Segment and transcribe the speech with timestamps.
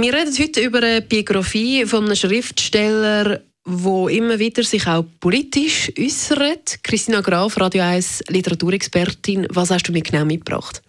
[0.00, 5.92] Wir reden heute über eine Biografie von einem Schriftsteller, wo immer wieder sich auch politisch
[5.98, 6.82] äußert.
[6.82, 9.46] Christina Graf, Radio 1 Literaturexpertin.
[9.50, 10.80] Was hast du mir genau mitgebracht?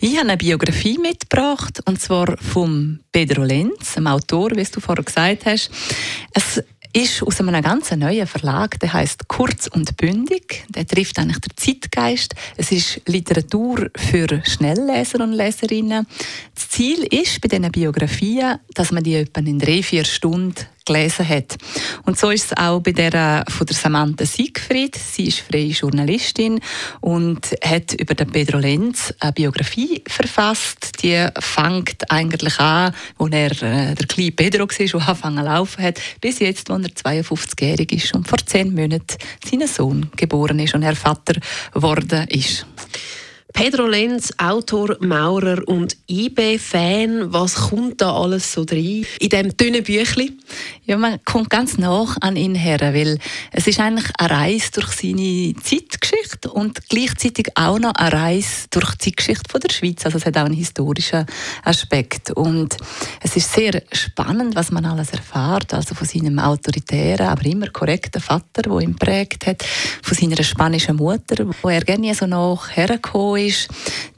[0.00, 5.04] Ich habe eine Biografie mitgebracht, und zwar von Pedro Lenz, einem Autor, wie du vorher
[5.04, 5.70] gesagt hast.
[6.34, 6.60] Es
[6.98, 10.64] ist aus einem ganz neuen Verlag, der heißt Kurz und Bündig.
[10.68, 12.34] Der trifft eigentlich den Zeitgeist.
[12.56, 16.08] Es ist Literatur für Schnellleser und Leserinnen.
[16.54, 20.56] Das Ziel ist bei diesen Biografien, dass man die etwa in drei, vier Stunden
[20.88, 21.56] gelesen hat.
[22.04, 24.96] Und so ist es auch bei der von der Samantha Siegfried.
[24.96, 26.60] Sie ist freie Journalistin
[27.00, 31.02] und hat über den Pedro Lenz eine Biografie verfasst.
[31.02, 35.82] Die fängt eigentlich an, wo er äh, der kleine Pedro war, der angefangen zu laufen
[35.82, 40.74] hat, bis jetzt, wo er 52-jährig ist und vor zehn Monaten sein Sohn geboren ist
[40.74, 41.34] und er Vater
[41.72, 42.66] geworden ist.
[43.54, 47.32] Pedro Lenz, Autor, Maurer und IB-Fan.
[47.32, 50.38] Was kommt da alles so rein in diesem dünnen Büchlein?
[50.84, 53.18] Ja, man kommt ganz nach an ihn her, weil
[53.52, 58.94] es ist eigentlich eine Reise durch seine Zeitgeschichte und gleichzeitig auch noch eine Reise durch
[58.94, 60.04] die Zeitgeschichte von der Schweiz.
[60.04, 61.26] Also es hat auch einen historischen
[61.64, 62.30] Aspekt.
[62.32, 62.76] Und
[63.22, 68.20] es ist sehr spannend, was man alles erfährt, also von seinem autoritären, aber immer korrekten
[68.20, 69.64] Vater, der ihn prägt hat,
[70.02, 73.68] von seiner spanischen Mutter, wo er gerne so nach hergekommen ist,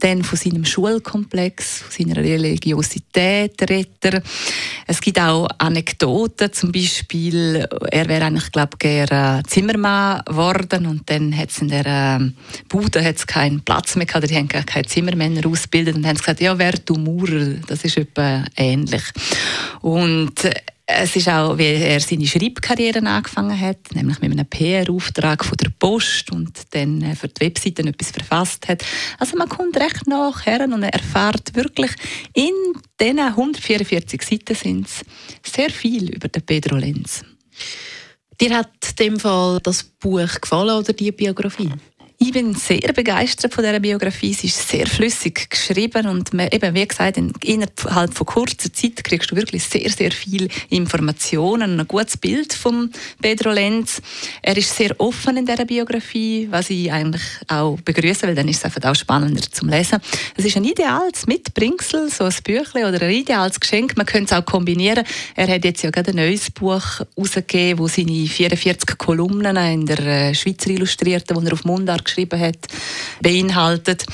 [0.00, 4.22] dann von seinem Schulkomplex, von seiner Religiosität redet
[4.86, 11.36] Es gibt auch Anekdoten, zum Beispiel, er wäre eigentlich, glaube gerne Zimmermann geworden und dann
[11.36, 12.30] hat es in der äh,
[12.68, 16.58] Bude hat's keinen Platz mehr gehabt, die haben keine Zimmermänner ausgebildet und haben gesagt, ja,
[16.58, 19.02] wer du Maurer, das ist etwa ähnlich.
[19.80, 20.44] Und
[20.98, 25.70] es ist auch, wie er seine Schreibkarriere angefangen hat, nämlich mit einem PR-Auftrag von der
[25.78, 28.84] Post und dann äh, für die Webseiten etwas verfasst hat.
[29.18, 31.90] Also man kommt recht nachher und erfährt wirklich,
[32.34, 32.52] in
[33.00, 37.22] diesen 144 Seiten sind es sehr viel über den Pedro Lenz.
[38.40, 41.70] Dir hat in dem Fall das Buch gefallen oder die Biografie?
[42.22, 44.34] Ich bin sehr begeistert von dieser Biografie.
[44.34, 49.36] Sie ist sehr flüssig geschrieben und eben, wie gesagt, innerhalb von kurzer Zeit kriegst du
[49.36, 52.90] wirklich sehr, sehr viel Informationen, ein gutes Bild von
[53.22, 54.02] Pedro Lenz.
[54.42, 58.58] Er ist sehr offen in dieser Biografie, was ich eigentlich auch begrüße, weil dann ist
[58.58, 59.98] es einfach auch spannender zum Lesen.
[60.36, 63.96] Es ist ein ideales Mitbringsel, so ein Büchlein oder ein ideales Geschenk.
[63.96, 65.06] Man könnte es auch kombinieren.
[65.36, 70.00] Er hat jetzt ja gerade ein neues Buch herausgegeben, wo seine 44 Kolumnen in der
[70.00, 72.66] äh, Schweizer Illustrierten, die er auf Mundart geschrieben hat,
[73.22, 74.04] beinhaltet.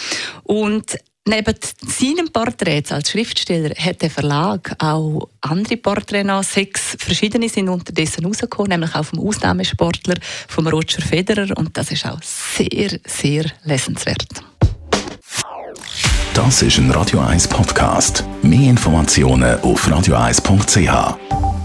[0.44, 0.98] Und
[1.28, 6.52] Neben seinem Porträt als Schriftsteller hat der Verlag auch andere Porträts.
[6.52, 10.14] Sechs verschiedene sind unterdessen rausgekommen, nämlich auch vom Ausnahmesportler,
[10.46, 11.48] vom Roger Federer.
[11.58, 14.28] Und das ist auch sehr, sehr lesenswert.
[16.32, 18.22] Das ist ein Radio 1 Podcast.
[18.42, 21.55] Mehr Informationen auf radio1.ch.